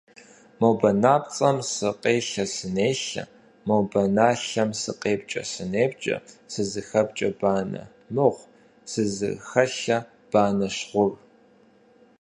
Мо 0.59 0.69
банапцӀэм 0.79 1.57
сыкъелъэ-сынелъэ, 1.73 3.23
мо 3.67 3.77
баналъэм 3.91 4.69
сыкъепкӀэ-сынепкӀэ, 4.81 6.15
сызыхэпкӀэ 6.51 7.29
банэ 7.39 7.83
мыгъу, 8.13 8.49
сызыхэлъэ 8.91 9.97
банэщ 10.31 10.77
гъур. 10.89 11.13